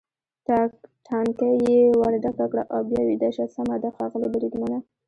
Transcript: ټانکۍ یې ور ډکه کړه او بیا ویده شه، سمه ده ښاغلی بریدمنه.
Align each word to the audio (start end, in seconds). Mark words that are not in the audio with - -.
ټانکۍ 1.07 1.53
یې 1.69 1.81
ور 1.99 2.13
ډکه 2.23 2.45
کړه 2.51 2.63
او 2.73 2.81
بیا 2.89 3.01
ویده 3.07 3.29
شه، 3.35 3.45
سمه 3.55 3.75
ده 3.83 3.89
ښاغلی 3.95 4.27
بریدمنه. 4.33 4.77